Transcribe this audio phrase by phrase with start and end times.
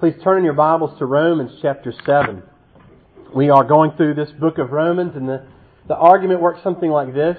[0.00, 2.42] Please turn in your Bibles to Romans chapter 7.
[3.36, 5.44] We are going through this book of Romans, and the,
[5.88, 7.36] the argument works something like this.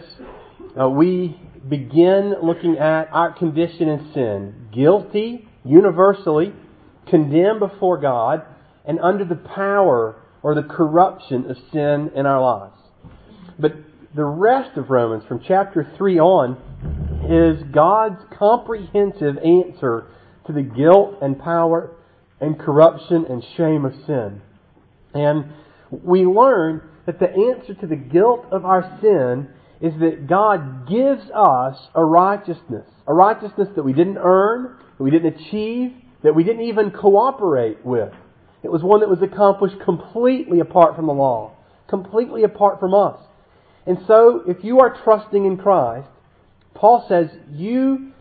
[0.80, 4.68] Uh, we begin looking at our condition in sin.
[4.72, 6.54] Guilty, universally,
[7.10, 8.44] condemned before God,
[8.86, 12.78] and under the power or the corruption of sin in our lives.
[13.58, 13.72] But
[14.16, 16.58] the rest of Romans, from chapter 3 on,
[17.28, 20.06] is God's comprehensive answer
[20.46, 21.96] to the guilt and power
[22.42, 24.42] and corruption and shame of sin.
[25.14, 25.54] And
[25.92, 29.50] we learn that the answer to the guilt of our sin
[29.80, 32.88] is that God gives us a righteousness.
[33.08, 37.84] A righteousness that we didn't earn, that we didn't achieve, that we didn't even cooperate
[37.86, 38.14] with.
[38.64, 41.56] It was one that was accomplished completely apart from the law,
[41.88, 43.20] completely apart from us.
[43.88, 46.08] And so, if you are trusting in Christ,
[46.76, 48.12] Paul says you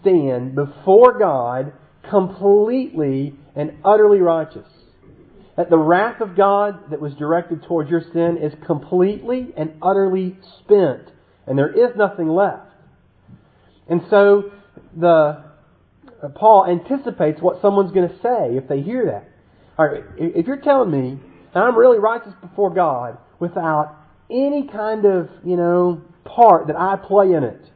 [0.00, 1.74] stand before God
[2.08, 4.66] completely and utterly righteous.
[5.56, 10.36] That the wrath of God that was directed towards your sin is completely and utterly
[10.60, 11.10] spent,
[11.46, 12.70] and there is nothing left.
[13.88, 14.52] And so
[14.96, 15.44] the
[16.22, 19.28] uh, Paul anticipates what someone's going to say if they hear that.
[19.78, 21.20] All right, if you're telling me
[21.54, 23.96] that I'm really righteous before God without
[24.30, 27.70] any kind of, you know, part that I play in it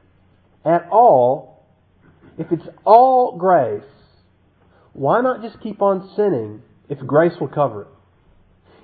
[0.64, 1.64] at all,
[2.39, 3.83] if it's all grace,
[4.92, 7.88] why not just keep on sinning if grace will cover it?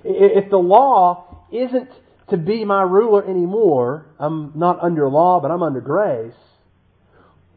[0.03, 1.89] If the law isn't
[2.29, 6.33] to be my ruler anymore, I'm not under law, but I'm under grace,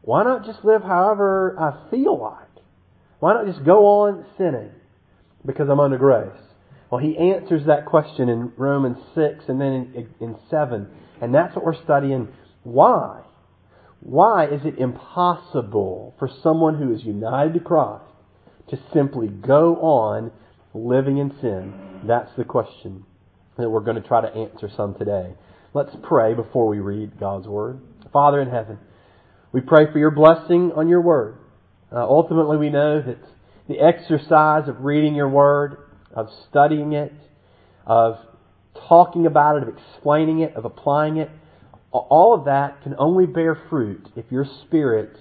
[0.02, 2.48] why not just live however I feel like?
[3.20, 4.72] Why not just go on sinning
[5.46, 6.40] because I'm under grace?
[6.90, 10.88] Well, he answers that question in Romans 6 and then in, in 7.
[11.22, 12.28] And that's what we're studying.
[12.64, 13.22] Why?
[14.00, 18.11] Why is it impossible for someone who is united to Christ
[18.72, 20.32] to simply go on
[20.72, 22.00] living in sin?
[22.06, 23.04] That's the question
[23.58, 25.34] that we're going to try to answer some today.
[25.74, 27.80] Let's pray before we read God's Word.
[28.14, 28.78] Father in heaven,
[29.52, 31.36] we pray for your blessing on your Word.
[31.92, 33.18] Uh, ultimately, we know that
[33.68, 35.76] the exercise of reading your Word,
[36.14, 37.12] of studying it,
[37.86, 38.16] of
[38.88, 41.30] talking about it, of explaining it, of applying it,
[41.92, 45.14] all of that can only bear fruit if your Spirit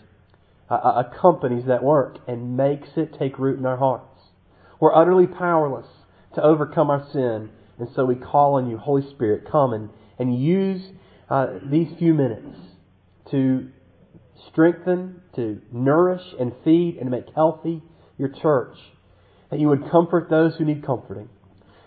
[0.75, 4.05] uh, accompanies that work and makes it take root in our hearts.
[4.79, 5.87] We're utterly powerless
[6.35, 10.39] to overcome our sin, and so we call on you, Holy Spirit, come and, and
[10.39, 10.81] use
[11.29, 12.57] uh, these few minutes
[13.31, 13.69] to
[14.49, 17.81] strengthen, to nourish and feed and make healthy
[18.17, 18.77] your church.
[19.49, 21.29] That you would comfort those who need comforting.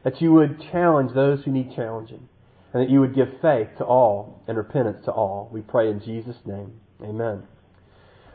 [0.04, 2.28] That you would challenge those who need challenging
[2.74, 5.48] and that you would give faith to all and repentance to all.
[5.52, 6.72] We pray in Jesus' name.
[7.00, 7.44] Amen.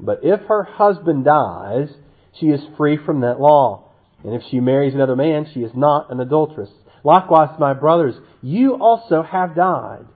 [0.00, 1.88] But if her husband dies,
[2.38, 3.90] she is free from that law.
[4.24, 6.70] And if she marries another man, she is not an adulteress.
[7.04, 10.06] Likewise, my brothers, you also have died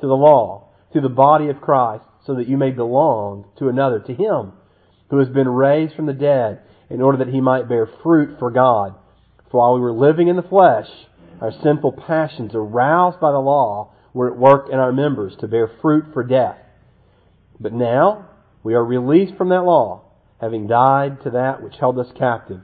[0.00, 4.00] to the law, to the body of Christ, so that you may belong to another,
[4.00, 4.52] to Him
[5.10, 6.60] who has been raised from the dead,
[6.90, 8.94] in order that He might bear fruit for God.
[9.50, 10.88] For while we were living in the flesh,
[11.40, 15.70] our sinful passions, aroused by the law, were at work in our members to bear
[15.80, 16.58] fruit for death.
[17.58, 18.28] But now
[18.66, 20.02] we are released from that law,
[20.40, 22.60] having died to that which held us captive,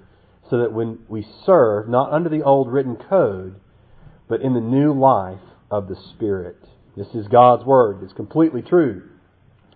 [0.51, 3.55] so that when we serve, not under the old written code,
[4.29, 5.39] but in the new life
[5.71, 6.57] of the Spirit.
[6.97, 8.03] This is God's Word.
[8.03, 9.11] It's completely true,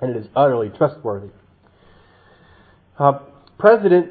[0.01, 1.29] and it is utterly trustworthy.
[2.99, 3.21] Uh,
[3.57, 4.11] President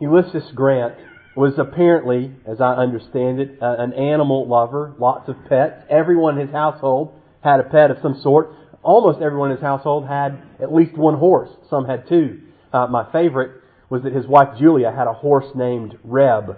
[0.00, 0.94] Ulysses Grant
[1.36, 5.84] was apparently, as I understand it, uh, an animal lover, lots of pets.
[5.90, 7.12] Everyone in his household
[7.44, 8.54] had a pet of some sort.
[8.82, 11.50] Almost everyone in his household had at least one horse.
[11.70, 12.40] Some had two.
[12.72, 16.56] Uh, my favorite was that his wife Julia had a horse named Reb,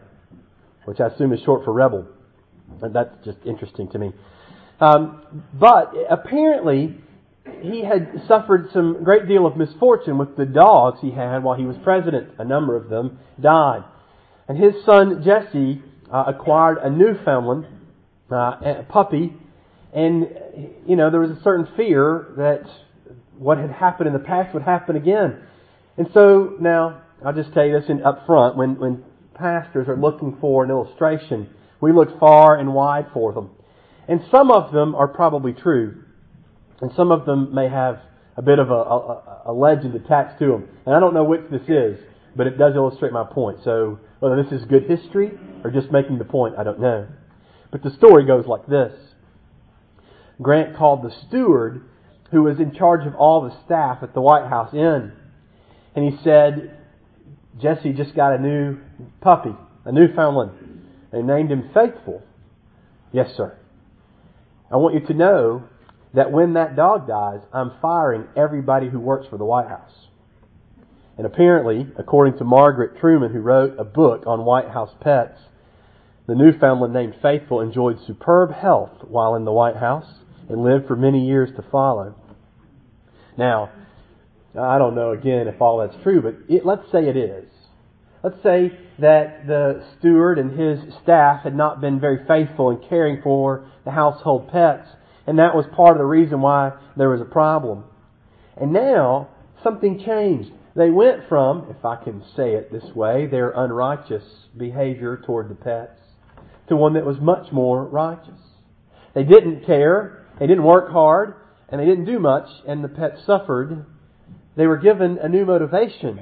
[0.85, 2.07] which I assume is short for rebel.
[2.81, 4.13] And that's just interesting to me.
[4.81, 5.23] Um,
[5.53, 6.97] but apparently,
[7.61, 11.65] he had suffered some great deal of misfortune with the dogs he had while he
[11.65, 12.31] was president.
[12.39, 13.85] A number of them died.
[14.49, 15.83] And his son Jesse
[16.13, 17.67] uh, acquired a Newfoundland
[18.31, 19.35] uh, a puppy,
[19.95, 20.29] and
[20.87, 22.63] you know there was a certain fear that
[23.39, 25.41] what had happened in the past would happen again.
[25.97, 29.05] And so now I'll just tell you this in, up front: when when
[29.35, 31.49] pastors are looking for an illustration,
[31.81, 33.51] we look far and wide for them.
[34.09, 36.05] And some of them are probably true.
[36.81, 38.01] And some of them may have
[38.37, 40.69] a bit of a, a, a legend attached to them.
[40.87, 41.99] And I don't know which this is,
[42.37, 43.59] but it does illustrate my point.
[43.65, 45.33] So whether this is good history
[45.63, 47.07] or just making the point, I don't know.
[47.71, 48.93] But the story goes like this.
[50.43, 51.83] Grant called the steward
[52.31, 55.13] who was in charge of all the staff at the White House in.
[55.95, 56.77] And he said,
[57.61, 58.79] Jesse just got a new
[59.21, 59.55] puppy,
[59.85, 60.83] a Newfoundland.
[61.13, 62.23] They named him Faithful.
[63.13, 63.57] Yes, sir.
[64.73, 65.65] I want you to know
[66.15, 70.09] that when that dog dies, I'm firing everybody who works for the White House.
[71.17, 75.39] And apparently, according to Margaret Truman, who wrote a book on White House pets,
[76.27, 80.07] the Newfoundland named Faithful enjoyed superb health while in the White House
[80.49, 82.15] and lived for many years to follow.
[83.37, 83.71] Now,
[84.59, 87.49] I don't know again if all that's true, but it, let's say it is.
[88.23, 88.71] Let's say
[89.01, 93.91] that the steward and his staff had not been very faithful in caring for the
[93.91, 94.89] household pets,
[95.27, 97.85] and that was part of the reason why there was a problem.
[98.57, 99.29] And now,
[99.63, 100.51] something changed.
[100.77, 104.25] They went from, if I can say it this way, their unrighteous
[104.57, 106.01] behavior toward the pets
[106.69, 108.41] to one that was much more righteous.
[109.15, 111.35] They didn't care, they didn't work hard,
[111.69, 113.87] and they didn't do much, and the pets suffered.
[114.57, 116.21] They were given a new motivation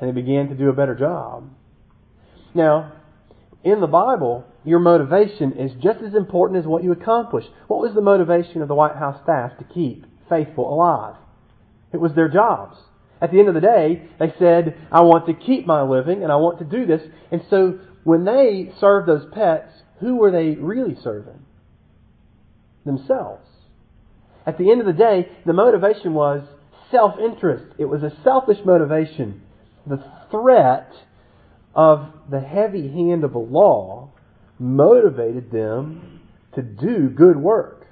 [0.00, 1.50] and they began to do a better job.
[2.54, 2.92] Now,
[3.64, 7.44] in the Bible, your motivation is just as important as what you accomplish.
[7.66, 11.16] What was the motivation of the White House staff to keep faithful alive?
[11.92, 12.76] It was their jobs.
[13.20, 16.30] At the end of the day, they said, I want to keep my living and
[16.30, 17.02] I want to do this.
[17.32, 21.44] And so when they served those pets, who were they really serving?
[22.88, 23.46] Themselves.
[24.46, 26.42] At the end of the day, the motivation was
[26.90, 27.64] self interest.
[27.78, 29.42] It was a selfish motivation
[29.86, 30.90] the threat
[31.74, 34.10] of the heavy hand of the law
[34.58, 36.20] motivated them
[36.54, 37.86] to do good work.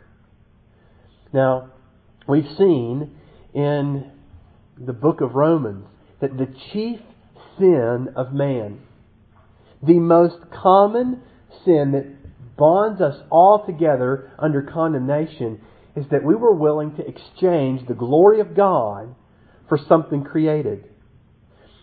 [1.33, 1.71] Now,
[2.27, 3.17] we've seen
[3.55, 4.11] in
[4.79, 5.87] the book of Romans
[6.21, 7.01] that the chief
[7.59, 8.81] sin of man,
[9.83, 11.23] the most common
[11.65, 12.16] sin that
[12.57, 15.61] bonds us all together under condemnation,
[15.95, 19.15] is that we were willing to exchange the glory of God
[19.69, 20.89] for something created.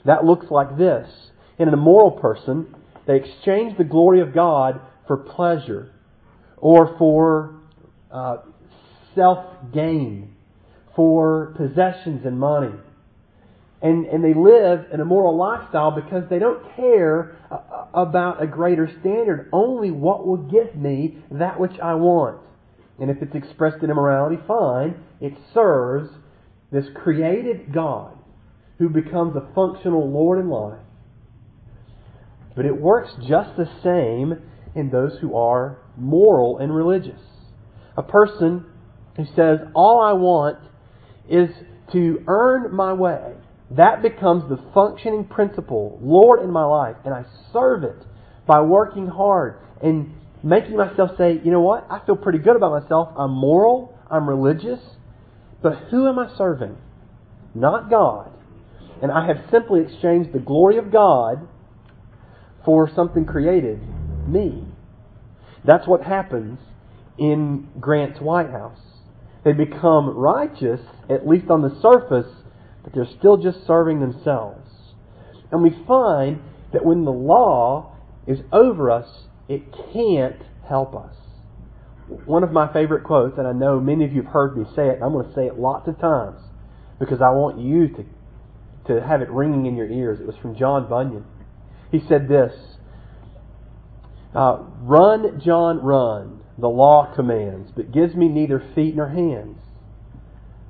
[0.05, 1.09] That looks like this.
[1.57, 2.75] In an immoral person,
[3.07, 5.91] they exchange the glory of God for pleasure
[6.57, 7.59] or for
[8.11, 8.37] uh,
[9.15, 10.35] self gain,
[10.95, 12.73] for possessions and money.
[13.83, 18.89] And, and they live an immoral lifestyle because they don't care uh, about a greater
[19.01, 22.39] standard, only what will give me that which I want.
[22.99, 24.95] And if it's expressed in immorality, fine.
[25.19, 26.09] It serves
[26.71, 28.17] this created God
[28.79, 30.79] who becomes a functional Lord in life.
[32.55, 34.41] But it works just the same
[34.75, 37.19] in those who are moral and religious.
[37.97, 38.65] A person
[39.17, 40.57] who says, All I want
[41.29, 41.49] is
[41.91, 43.33] to earn my way,
[43.77, 48.05] that becomes the functioning principle, Lord in my life, and I serve it
[48.47, 52.83] by working hard and making myself say, you know what, I feel pretty good about
[52.83, 53.13] myself.
[53.17, 54.79] I'm moral, I'm religious,
[55.61, 56.77] but who am I serving?
[57.55, 58.33] Not God
[59.03, 61.45] and I have simply exchanged the glory of God
[62.63, 63.81] for something created,
[64.25, 64.63] me.
[65.65, 66.57] That's what happens
[67.17, 68.79] in Grant's White House.
[69.43, 72.31] They become righteous, at least on the surface,
[72.83, 74.69] but they're still just serving themselves.
[75.51, 77.95] And we find that when the law
[78.27, 79.07] is over us,
[79.47, 79.61] it
[79.93, 81.15] can't help us.
[82.25, 84.87] One of my favorite quotes, and I know many of you have heard me say
[84.87, 86.39] it, and I'm going to say it lots of times
[86.99, 88.05] because I want you to
[88.87, 90.19] to have it ringing in your ears.
[90.19, 91.25] It was from John Bunyan.
[91.91, 92.53] He said this
[94.35, 99.59] uh, Run, John, run, the law commands, but gives me neither feet nor hands.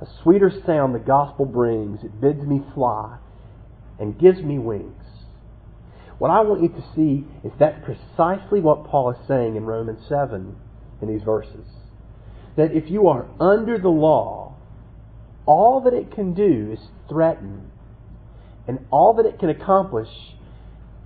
[0.03, 2.03] A sweeter sound the gospel brings.
[2.03, 3.19] It bids me fly
[3.98, 5.01] and gives me wings.
[6.17, 10.05] What I want you to see is that precisely what Paul is saying in Romans
[10.10, 10.57] 7
[11.01, 11.65] in these verses.
[12.57, 14.55] That if you are under the law,
[15.45, 17.72] all that it can do is threaten
[18.67, 20.10] and all that it can accomplish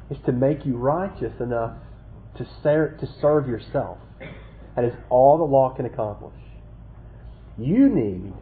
[0.10, 1.78] is to make you righteous enough
[2.38, 4.00] to serve, to serve yourself.
[4.76, 6.34] That is all the law can accomplish.
[7.60, 8.34] You need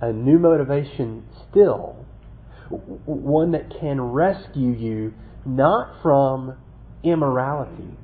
[0.00, 2.04] a new motivation still,
[2.70, 6.56] one that can rescue you not from
[7.02, 7.96] immorality,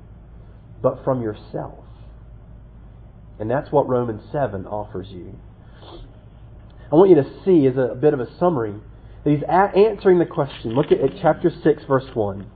[0.81, 1.85] but from yourself.
[3.39, 5.35] And that's what Romans 7 offers you.
[6.93, 8.75] I want you to see as a, a bit of a summary
[9.25, 10.75] He's answering the question.
[10.75, 12.47] Look at, at chapter 6, verse 1.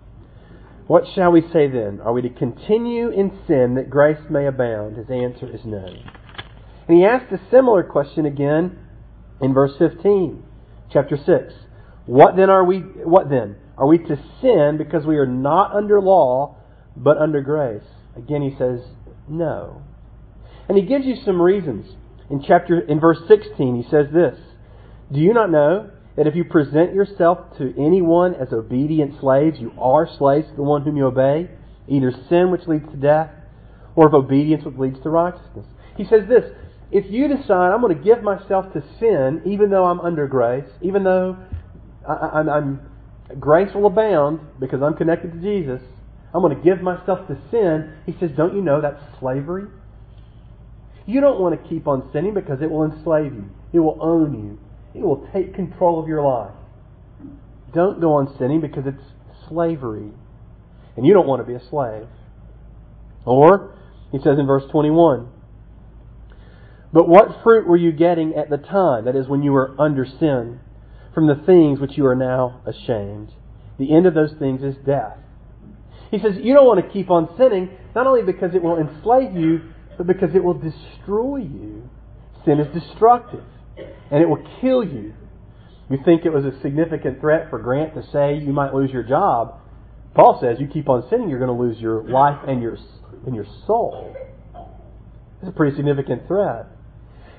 [0.88, 2.00] What shall we say then?
[2.02, 4.96] Are we to continue in sin that grace may abound?
[4.96, 5.86] His answer is no.
[6.88, 8.78] And he asked a similar question again
[9.40, 10.42] in verse 15,
[10.92, 11.54] chapter 6.
[12.06, 13.56] What then are we, what then?
[13.76, 16.56] Are we to sin because we are not under law,
[16.96, 17.82] but under grace?
[18.16, 18.80] Again, he says,
[19.28, 19.82] no.
[20.68, 21.94] And he gives you some reasons.
[22.30, 24.38] In chapter, in verse 16, he says this,
[25.12, 29.72] Do you not know that if you present yourself to anyone as obedient slaves, you
[29.78, 31.50] are slaves to the one whom you obey,
[31.86, 33.30] either sin which leads to death,
[33.94, 35.66] or of obedience which leads to righteousness?
[35.96, 36.44] He says this,
[36.90, 40.68] if you decide I'm going to give myself to sin, even though I'm under grace,
[40.82, 41.36] even though
[42.08, 42.80] I, am
[43.40, 45.82] grace will abound because I'm connected to Jesus,
[46.32, 47.94] I'm going to give myself to sin.
[48.04, 49.66] He says, don't you know that's slavery?
[51.06, 53.48] You don't want to keep on sinning because it will enslave you.
[53.72, 55.00] It will own you.
[55.00, 56.54] It will take control of your life.
[57.74, 59.02] Don't go on sinning because it's
[59.48, 60.10] slavery.
[60.96, 62.06] And you don't want to be a slave.
[63.24, 63.74] Or,
[64.12, 65.28] he says in verse 21,
[66.96, 69.04] But what fruit were you getting at the time?
[69.04, 70.60] That is, when you were under sin,
[71.12, 73.32] from the things which you are now ashamed.
[73.78, 75.18] The end of those things is death.
[76.10, 79.36] He says, You don't want to keep on sinning, not only because it will enslave
[79.36, 79.60] you,
[79.98, 81.86] but because it will destroy you.
[82.46, 83.44] Sin is destructive
[84.10, 85.12] and it will kill you.
[85.90, 89.02] You think it was a significant threat for Grant to say you might lose your
[89.02, 89.60] job.
[90.14, 92.78] Paul says you keep on sinning, you're going to lose your life and your
[93.26, 94.16] and your soul.
[95.42, 96.68] It's a pretty significant threat.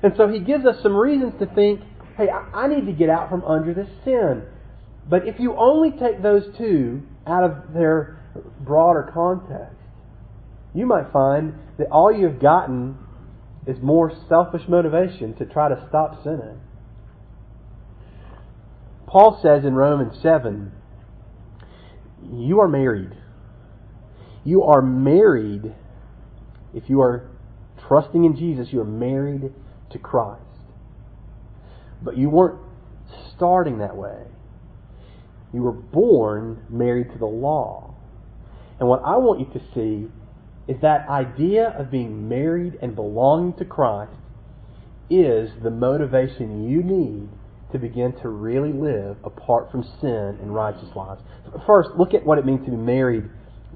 [0.02, 1.80] And so he gives us some reasons to think,
[2.16, 4.42] hey, I need to get out from under this sin.
[5.08, 8.20] But if you only take those two out of their
[8.60, 9.76] broader context,
[10.74, 12.96] you might find that all you've gotten
[13.66, 16.60] is more selfish motivation to try to stop sinning.
[19.06, 20.72] Paul says in Romans 7
[22.32, 23.16] you are married.
[24.44, 25.74] You are married.
[26.74, 27.30] If you are
[27.86, 29.52] trusting in Jesus, you are married
[29.90, 30.42] to Christ.
[32.02, 32.60] But you weren't
[33.34, 34.22] starting that way.
[35.52, 37.94] You were born married to the law.
[38.78, 40.10] And what I want you to see
[40.70, 44.12] is that idea of being married and belonging to Christ
[45.10, 47.28] is the motivation you need
[47.72, 51.22] to begin to really live apart from sin and righteous lives.
[51.66, 53.24] First, look at what it means to be married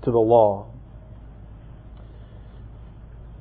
[0.02, 0.71] to the law.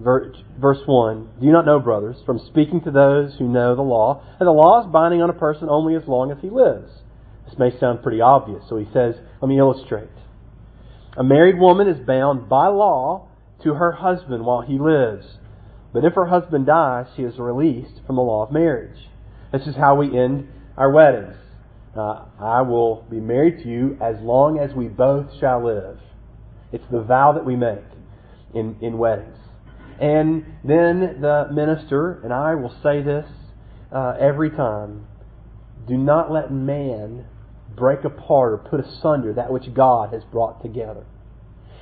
[0.03, 4.24] Verse 1 Do you not know, brothers, from speaking to those who know the law,
[4.39, 6.91] that the law is binding on a person only as long as he lives?
[7.46, 10.10] This may sound pretty obvious, so he says, Let me illustrate.
[11.17, 13.27] A married woman is bound by law
[13.63, 15.25] to her husband while he lives.
[15.93, 19.10] But if her husband dies, she is released from the law of marriage.
[19.51, 21.36] This is how we end our weddings.
[21.96, 26.00] Uh, I will be married to you as long as we both shall live.
[26.72, 27.84] It's the vow that we make
[28.55, 29.38] in, in weddings.
[30.01, 33.27] And then the minister and I will say this
[33.93, 35.08] uh, every time
[35.88, 37.25] do not let man
[37.75, 41.05] break apart or put asunder that which God has brought together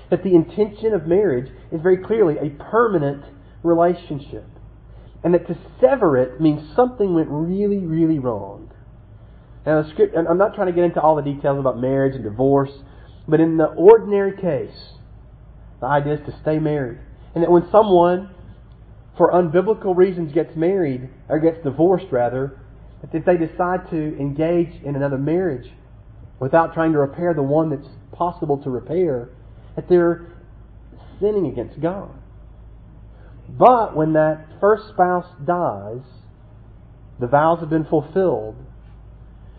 [0.09, 3.23] that the intention of marriage is very clearly a permanent
[3.63, 4.45] relationship.
[5.23, 8.71] And that to sever it means something went really, really wrong.
[9.65, 12.23] Now, the script, I'm not trying to get into all the details about marriage and
[12.23, 12.71] divorce,
[13.27, 14.93] but in the ordinary case,
[15.81, 16.99] the idea is to stay married.
[17.33, 18.29] And that when someone,
[19.17, 22.59] for unbiblical reasons, gets married, or gets divorced rather,
[23.01, 25.69] that if they decide to engage in another marriage
[26.39, 29.29] without trying to repair the one that's possible to repair,
[29.75, 30.27] that they're
[31.19, 32.12] sinning against God.
[33.57, 36.01] But when that first spouse dies,
[37.19, 38.55] the vows have been fulfilled,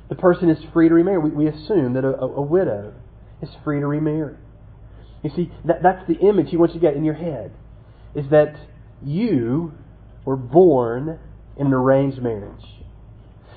[0.09, 1.19] the person is free to remarry.
[1.19, 2.93] We, we assume that a, a, widow
[3.43, 4.37] is free to remarry.
[5.23, 7.53] You see, that, that's the image he wants you to get in your head,
[8.15, 8.57] is that
[9.05, 9.73] you
[10.25, 11.19] were born
[11.57, 12.65] in an arranged marriage.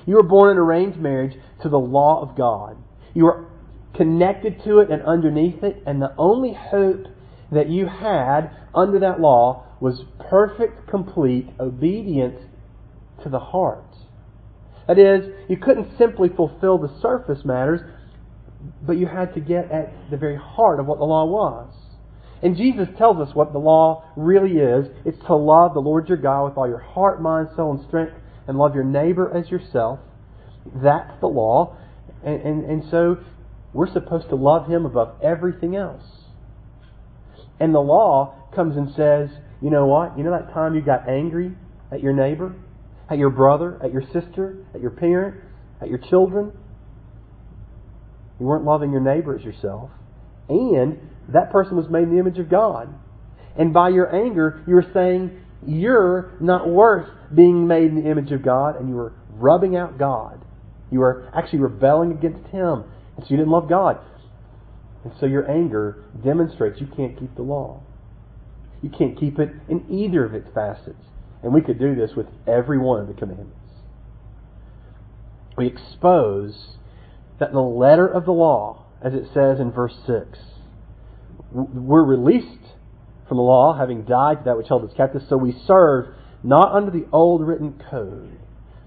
[0.06, 2.76] You were born in an arranged marriage to the law of God.
[3.14, 3.46] You were
[3.94, 7.06] connected to it and underneath it, and the only hope
[7.52, 12.40] that you had under that law was perfect, complete obedience
[13.22, 13.84] to the heart.
[14.86, 17.80] That is, you couldn't simply fulfill the surface matters,
[18.82, 21.72] but you had to get at the very heart of what the law was.
[22.42, 24.86] And Jesus tells us what the law really is.
[25.04, 28.12] It's to love the Lord your God with all your heart, mind, soul, and strength,
[28.46, 30.00] and love your neighbor as yourself.
[30.82, 31.76] That's the law.
[32.22, 33.18] And, and, and so
[33.72, 36.04] we're supposed to love Him above everything else.
[37.58, 39.30] And the law comes and says,
[39.62, 40.18] you know what?
[40.18, 41.52] You know that time you got angry
[41.90, 42.54] at your neighbor,
[43.08, 45.38] at your brother, at your sister, at your parents,
[45.80, 46.52] at your children?
[48.38, 49.90] You weren't loving your neighbor as yourself.
[50.48, 50.98] And
[51.28, 52.92] that person was made in the image of God.
[53.56, 58.32] And by your anger, you were saying you're not worth being made in the image
[58.32, 60.44] of God, and you were rubbing out God.
[60.90, 62.84] You were actually rebelling against Him,
[63.16, 63.98] and so you didn't love God.
[65.04, 67.82] And so your anger demonstrates you can't keep the law.
[68.82, 71.02] You can't keep it in either of its facets.
[71.42, 73.52] And we could do this with every one of the commandments.
[75.56, 76.76] We expose
[77.44, 80.38] that the letter of the law, as it says in verse 6,
[81.52, 82.72] we're released
[83.28, 86.06] from the law, having died to that which held us captive, so we serve
[86.42, 88.38] not under the old written code.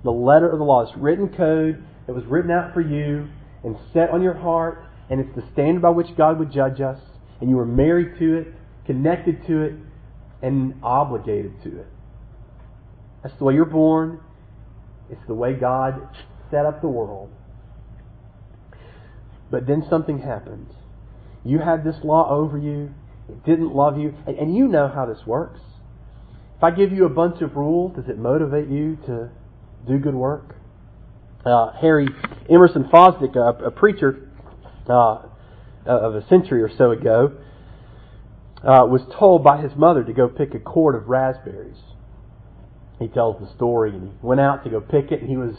[0.03, 3.27] The letter of the law, this written code that was written out for you
[3.63, 6.99] and set on your heart, and it's the standard by which God would judge us,
[7.39, 8.47] and you were married to it,
[8.87, 9.73] connected to it,
[10.41, 11.87] and obligated to it.
[13.21, 14.19] That's the way you're born.
[15.11, 16.01] It's the way God
[16.49, 17.31] set up the world.
[19.49, 20.67] But then something happened.
[21.43, 22.93] You had this law over you.
[23.29, 24.13] It didn't love you.
[24.25, 25.59] And, and you know how this works.
[26.57, 29.29] If I give you a bunch of rules, does it motivate you to
[29.87, 30.55] do good work?
[31.45, 32.07] Uh, Harry
[32.49, 34.29] Emerson Fosdick, a, a preacher
[34.89, 35.19] uh,
[35.85, 37.37] of a century or so ago,
[38.63, 41.77] uh, was told by his mother to go pick a quart of raspberries.
[42.99, 45.55] He tells the story, and he went out to go pick it, and he was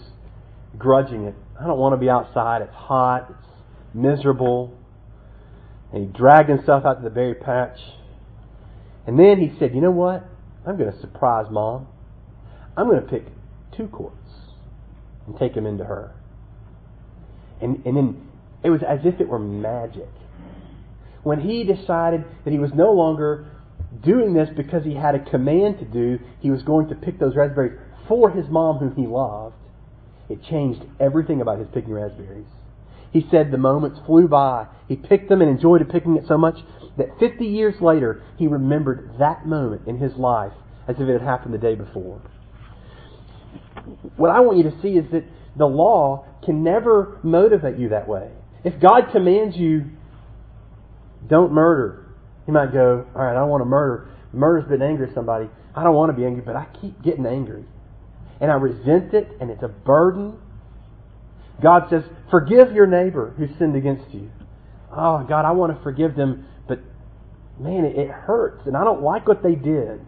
[0.77, 1.35] grudging it.
[1.59, 2.63] I don't want to be outside.
[2.63, 3.29] It's hot.
[3.31, 3.48] It's
[3.95, 4.77] miserable.
[5.93, 7.79] And he dragged himself out to the berry patch.
[9.07, 10.25] And then he said, You know what?
[10.67, 11.87] I'm going to surprise mom.
[12.77, 13.25] I'm going to pick
[13.77, 14.17] two quarts
[15.27, 16.15] and take them into her.
[17.61, 18.29] And, and then
[18.63, 20.09] it was as if it were magic.
[21.23, 23.47] When he decided that he was no longer
[24.03, 27.35] doing this because he had a command to do, he was going to pick those
[27.35, 29.55] raspberries for his mom whom he loved.
[30.29, 32.47] It changed everything about his picking raspberries.
[33.13, 34.67] He said the moments flew by.
[34.87, 36.57] He picked them and enjoyed picking it so much
[36.97, 40.53] that 50 years later, he remembered that moment in his life
[40.87, 42.21] as if it had happened the day before.
[44.17, 45.25] What I want you to see is that
[45.57, 48.31] the law can never motivate you that way.
[48.65, 49.85] If God commands you,
[51.27, 52.07] don't murder,
[52.47, 54.09] you might go, all right, I don't want to murder.
[54.33, 55.49] Murder's been angry at somebody.
[55.75, 57.65] I don't want to be angry, but I keep getting angry.
[58.41, 60.39] And I resent it, and it's a burden.
[61.63, 64.31] God says, forgive your neighbor who sinned against you.
[64.93, 66.81] Oh, God, I want to forgive them, but
[67.59, 70.01] man, it, hurts, and I don't like what they did.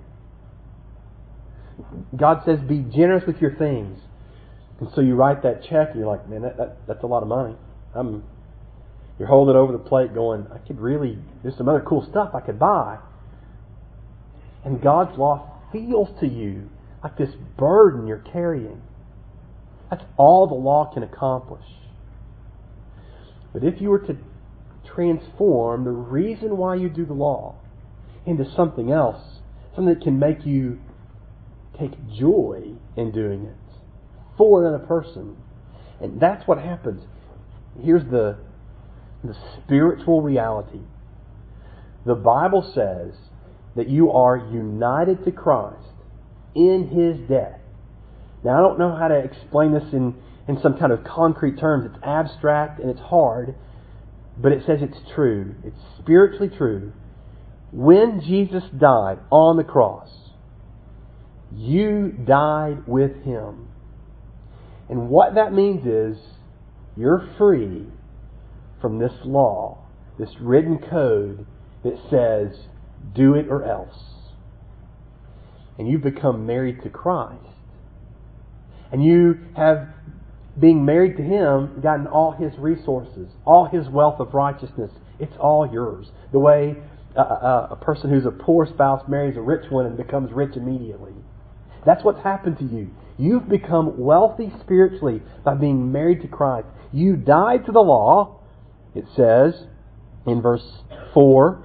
[2.16, 3.98] God says, be generous with your things.
[4.80, 7.22] And so you write that check, and you're like, man, that, that, that's a lot
[7.22, 7.56] of money.
[7.94, 8.22] I'm,
[9.18, 12.40] you're holding over the plate going, I could really, there's some other cool stuff I
[12.40, 12.98] could buy.
[14.64, 16.70] And God's law feels to you
[17.02, 18.82] like this burden you're carrying.
[19.90, 21.64] That's all the law can accomplish.
[23.52, 24.16] But if you were to
[24.94, 27.56] transform the reason why you do the law
[28.24, 29.40] into something else,
[29.74, 30.78] something that can make you
[31.78, 33.56] take joy in doing it
[34.36, 35.36] for another person,
[36.00, 37.02] and that's what happens.
[37.82, 38.38] Here's the,
[39.24, 40.80] the spiritual reality.
[42.06, 43.14] The Bible says
[43.76, 45.76] that you are united to Christ
[46.54, 47.59] in His death.
[48.42, 50.14] Now, I don't know how to explain this in,
[50.48, 51.84] in some kind of concrete terms.
[51.84, 53.54] It's abstract and it's hard,
[54.38, 55.54] but it says it's true.
[55.64, 56.92] It's spiritually true.
[57.72, 60.08] When Jesus died on the cross,
[61.54, 63.68] you died with Him.
[64.88, 66.18] And what that means is
[66.96, 67.86] you're free
[68.80, 69.78] from this law,
[70.18, 71.46] this written code
[71.84, 72.66] that says,
[73.14, 73.96] do it or else.
[75.78, 77.44] And you've become married to Christ
[78.92, 79.88] and you have,
[80.58, 84.90] being married to Him, gotten all His resources, all His wealth of righteousness.
[85.18, 86.10] It's all yours.
[86.32, 86.76] The way
[87.16, 90.56] a, a, a person who's a poor spouse marries a rich one and becomes rich
[90.56, 91.14] immediately.
[91.84, 92.90] That's what's happened to you.
[93.18, 96.68] You've become wealthy spiritually by being married to Christ.
[96.92, 98.40] You died to the law,
[98.94, 99.66] it says
[100.26, 100.82] in verse
[101.14, 101.64] 4,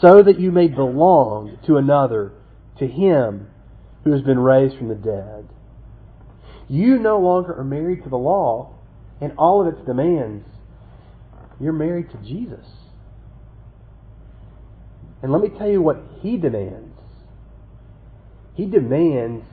[0.00, 2.32] so that you may belong to another,
[2.78, 3.48] to Him
[4.04, 5.48] who has been raised from the dead.
[6.70, 8.78] You no longer are married to the law
[9.20, 10.46] and all of its demands.
[11.58, 12.64] You're married to Jesus.
[15.20, 16.96] And let me tell you what He demands.
[18.54, 19.44] He demands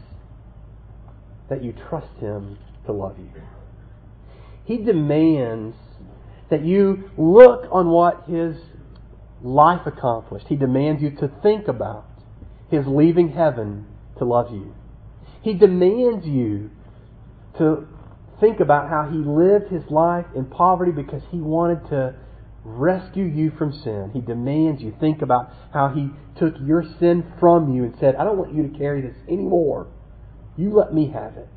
[1.49, 3.41] that you trust Him to love you.
[4.63, 5.75] He demands
[6.51, 8.57] that you look on what His
[9.41, 10.45] life accomplished.
[10.49, 12.05] He demands you to think about
[12.69, 13.87] His leaving heaven
[14.19, 14.75] to love you.
[15.41, 16.69] He demands you
[17.57, 17.87] to
[18.39, 22.15] think about how he lived his life in poverty because he wanted to
[22.67, 24.11] rescue you from sin.
[24.13, 28.23] He demands you think about how He took your sin from you and said, I
[28.25, 29.87] don't want you to carry this anymore.
[30.57, 31.49] You let me have it.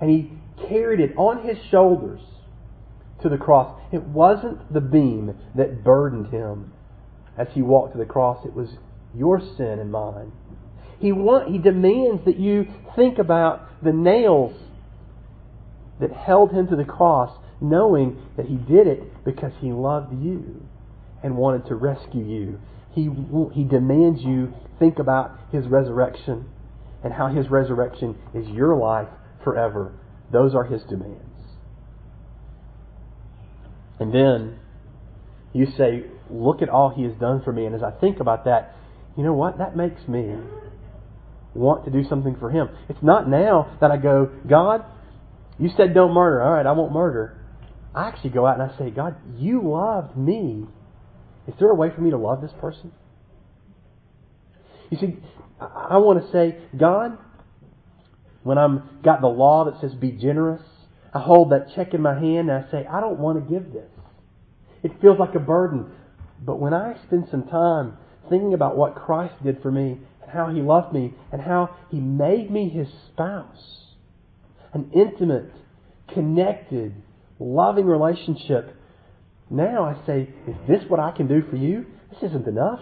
[0.00, 0.32] And He
[0.68, 2.20] carried it on His shoulders
[3.22, 3.80] to the cross.
[3.92, 6.72] It wasn't the beam that burdened Him
[7.38, 8.70] as He walked to the cross, it was
[9.14, 10.32] your sin and mine.
[11.00, 14.54] He, want, he demands that you think about the nails
[16.00, 20.62] that held him to the cross, knowing that he did it because he loved you
[21.22, 22.60] and wanted to rescue you.
[22.92, 23.08] He,
[23.52, 26.46] he demands you think about his resurrection
[27.02, 29.08] and how his resurrection is your life
[29.42, 29.92] forever.
[30.32, 31.22] Those are his demands.
[33.98, 34.58] And then
[35.52, 37.66] you say, Look at all he has done for me.
[37.66, 38.74] And as I think about that,
[39.16, 39.58] you know what?
[39.58, 40.34] That makes me
[41.54, 42.68] want to do something for him.
[42.88, 44.84] It's not now that I go, God,
[45.58, 46.42] you said don't murder.
[46.42, 47.38] All right, I won't murder.
[47.94, 50.66] I actually go out and I say, God, you loved me.
[51.46, 52.92] Is there a way for me to love this person?
[54.90, 55.16] You see,
[55.60, 57.18] I want to say, God,
[58.42, 60.62] when I'm got the law that says be generous,
[61.12, 63.72] I hold that check in my hand and I say, I don't want to give
[63.72, 63.90] this.
[64.82, 65.90] It feels like a burden.
[66.44, 67.96] But when I spend some time
[68.28, 72.00] thinking about what Christ did for me and how He loved me and how He
[72.00, 73.83] made me His spouse,
[74.74, 75.50] an intimate,
[76.12, 76.94] connected,
[77.38, 78.76] loving relationship.
[79.48, 81.86] Now I say, is this what I can do for you?
[82.10, 82.80] This isn't enough.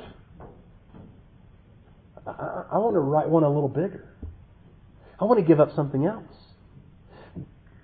[2.27, 4.09] I, I want to write one a little bigger.
[5.21, 6.25] I want to give up something else.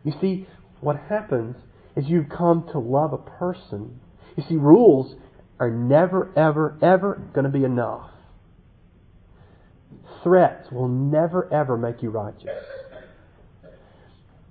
[0.04, 0.46] You see,
[0.80, 1.56] what happens
[1.96, 4.00] is you've come to love a person.
[4.36, 5.14] You see, rules
[5.58, 8.10] are never, ever, ever going to be enough.
[10.22, 12.48] Threats will never, ever make you righteous.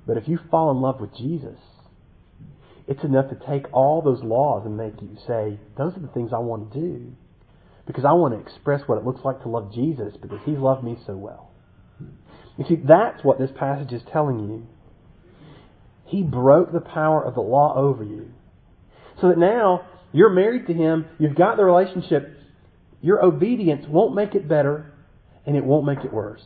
[0.08, 1.60] But if you fall in love with Jesus,
[2.88, 6.32] it's enough to take all those laws and make you say, those are the things
[6.34, 7.12] I want to do.
[7.86, 10.84] Because I want to express what it looks like to love Jesus because He's loved
[10.84, 11.52] me so well.
[12.58, 14.68] You see, that's what this passage is telling you.
[16.06, 18.32] He broke the power of the law over you.
[19.20, 22.38] So that now you're married to Him, you've got the relationship,
[23.02, 24.94] your obedience won't make it better
[25.46, 26.44] and it won't make it worse.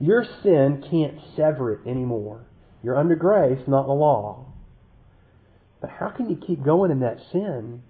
[0.00, 2.46] Your sin can't sever it anymore.
[2.82, 4.46] You're under grace, not the law.
[5.80, 7.82] But how can you keep going in that sin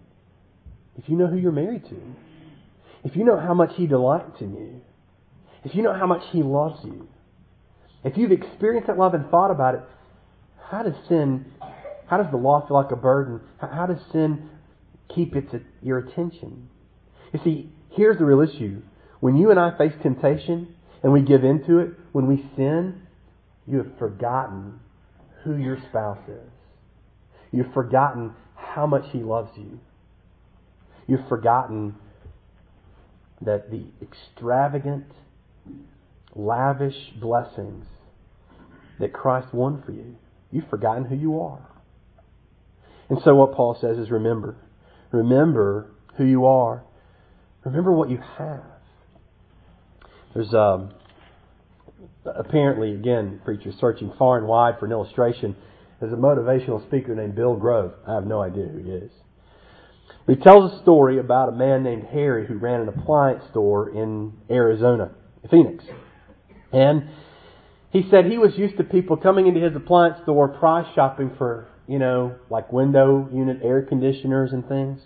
[0.96, 2.00] if you know who you're married to?
[3.04, 4.80] If you know how much He delights in you?
[5.64, 7.08] If you know how much He loves you?
[8.04, 9.82] If you've experienced that love and thought about it,
[10.70, 11.46] how does sin,
[12.06, 13.40] how does the law feel like a burden?
[13.60, 14.48] How does sin
[15.14, 16.68] keep its, your attention?
[17.32, 18.82] You see, here's the real issue.
[19.20, 23.02] When you and I face temptation, and we give into it, when we sin,
[23.66, 24.80] you have forgotten
[25.44, 26.50] who your spouse is.
[27.52, 29.78] You've forgotten how much he loves you.
[31.06, 31.94] You've forgotten
[33.40, 35.06] that the extravagant,
[36.34, 37.86] lavish blessings
[38.98, 40.16] that Christ won for you,
[40.50, 41.66] you've forgotten who you are.
[43.08, 44.56] And so what Paul says is remember.
[45.12, 46.84] Remember who you are.
[47.64, 48.64] Remember what you have.
[50.34, 50.92] There's um,
[52.36, 55.56] apparently, again, preachers searching far and wide for an illustration.
[56.00, 57.92] There's a motivational speaker named Bill Grove.
[58.06, 59.10] I have no idea who he is.
[60.26, 64.34] He tells a story about a man named Harry who ran an appliance store in
[64.50, 65.10] Arizona,
[65.50, 65.84] Phoenix.
[66.72, 67.08] And
[67.90, 71.68] he said he was used to people coming into his appliance store price shopping for,
[71.86, 75.00] you know, like window unit air conditioners and things.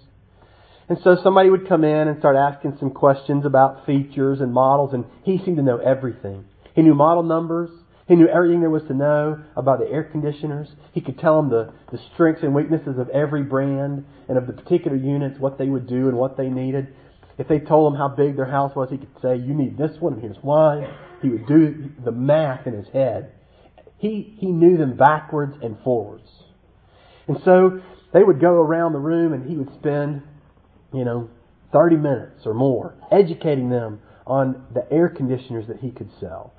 [0.89, 4.93] And so somebody would come in and start asking some questions about features and models,
[4.93, 6.45] and he seemed to know everything.
[6.75, 7.71] He knew model numbers.
[8.09, 10.69] He knew everything there was to know about the air conditioners.
[10.93, 14.53] He could tell them the, the strengths and weaknesses of every brand and of the
[14.53, 16.89] particular units, what they would do and what they needed.
[17.39, 19.97] If they told him how big their house was, he could say, You need this
[20.01, 20.95] one, and here's why.
[21.23, 23.33] He would do the math in his head.
[23.99, 26.29] He, he knew them backwards and forwards.
[27.29, 27.81] And so
[28.13, 30.23] they would go around the room and he would spend
[30.93, 31.31] you know,
[31.73, 36.53] 30 minutes or more, educating them on the air conditioners that he could sell.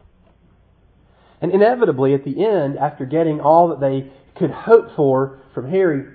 [1.44, 6.06] And inevitably, at the end, after getting all that they could hope for from Harry,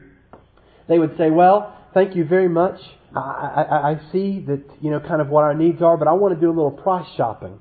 [0.89, 2.81] they would say, Well, thank you very much.
[3.15, 6.15] I, I, I see that, you know, kind of what our needs are, but I
[6.15, 7.59] want to do a little price shopping.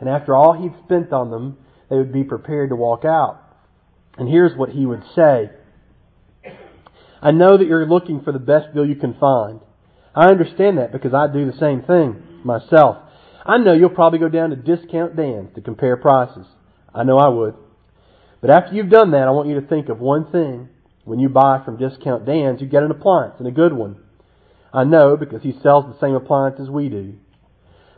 [0.00, 1.58] And after all he'd spent on them,
[1.90, 3.38] they would be prepared to walk out.
[4.16, 5.50] And here's what he would say
[7.20, 9.60] I know that you're looking for the best deal you can find.
[10.14, 12.96] I understand that because I do the same thing myself.
[13.44, 16.46] I know you'll probably go down to Discount Dan's to compare prices.
[16.94, 17.54] I know I would.
[18.40, 20.68] But after you've done that, I want you to think of one thing
[21.08, 23.96] When you buy from Discount Dan's, you get an appliance, and a good one.
[24.74, 27.14] I know because he sells the same appliance as we do.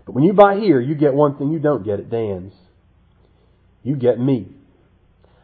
[0.06, 2.54] But when you buy here, you get one thing you don't get at Dan's.
[3.82, 4.46] You get me.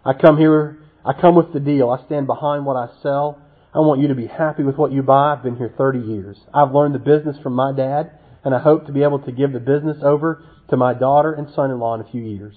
[0.05, 1.91] I come here, I come with the deal.
[1.91, 3.43] I stand behind what I sell.
[3.75, 5.33] I want you to be happy with what you buy.
[5.33, 6.37] I've been here 30 years.
[6.55, 8.13] I've learned the business from my dad,
[8.45, 11.53] and I hope to be able to give the business over to my daughter and
[11.53, 12.55] son-in-law in a few years.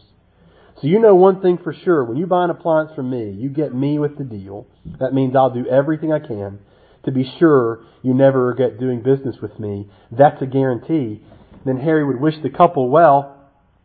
[0.81, 2.05] So you know one thing for sure.
[2.05, 4.65] When you buy an appliance from me, you get me with the deal.
[4.99, 6.59] That means I'll do everything I can
[7.03, 9.89] to be sure you never regret doing business with me.
[10.11, 11.21] That's a guarantee.
[11.65, 13.35] Then Harry would wish the couple well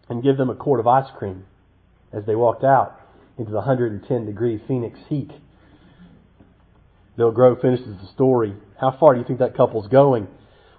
[0.08, 1.44] and give them a quart of ice cream
[2.12, 3.00] as they walked out
[3.38, 5.32] into the 110 degree Phoenix heat.
[7.16, 8.54] Bill Grove finishes the story.
[8.80, 10.28] How far do you think that couple's going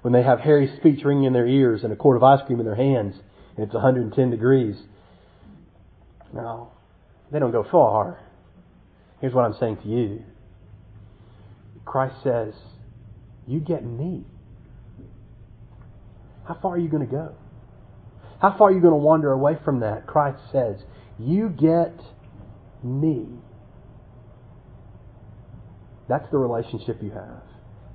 [0.02, 2.60] when they have Harry's speech ringing in their ears and a quart of ice cream
[2.62, 3.16] in their hands
[3.58, 4.78] and it's 110 degrees?
[6.36, 6.72] No,
[7.32, 8.20] they don't go far.
[9.22, 10.24] Here's what I'm saying to you
[11.86, 12.54] Christ says,
[13.48, 14.26] You get me.
[16.48, 17.34] How far are you going to go?
[18.42, 20.06] How far are you going to wander away from that?
[20.06, 20.78] Christ says,
[21.18, 21.98] You get
[22.84, 23.26] me.
[26.08, 27.42] That's the relationship you have.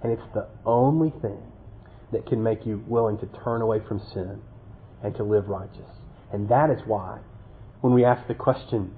[0.03, 1.43] And it's the only thing
[2.13, 4.41] that can make you willing to turn away from sin
[5.05, 5.91] and to live righteous.
[6.33, 7.21] And that is why,
[7.81, 8.95] when we ask the question,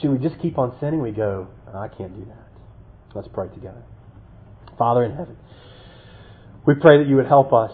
[0.00, 1.02] should we just keep on sinning?
[1.02, 2.48] We go, I can't do that.
[3.14, 3.82] Let's pray together.
[4.78, 5.36] Father in heaven,
[6.66, 7.72] we pray that you would help us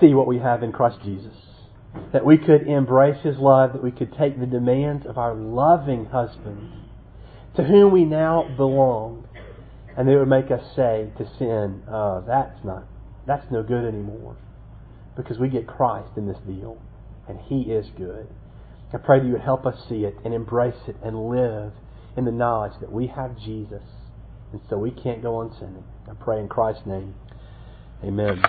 [0.00, 1.34] see what we have in Christ Jesus.
[2.12, 6.06] That we could embrace His love, that we could take the demands of our loving
[6.06, 6.72] husband,
[7.56, 9.26] to whom we now belong,
[9.96, 12.84] and it would make us say to sin, oh, that's not,
[13.26, 14.36] that's no good anymore.
[15.16, 16.76] Because we get Christ in this deal,
[17.28, 18.28] and He is good.
[18.96, 21.72] I pray that you would help us see it and embrace it and live
[22.16, 23.82] in the knowledge that we have Jesus,
[24.52, 25.84] and so we can't go on sinning.
[26.10, 27.14] I pray in Christ's name.
[28.02, 28.42] Amen.